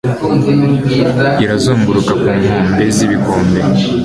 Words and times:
irazunguruka 1.43 2.13
ku 2.21 2.29
nkombe 2.39 2.83
zibikombe 2.95 3.59